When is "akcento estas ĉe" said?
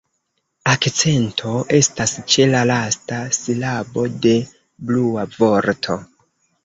0.69-2.47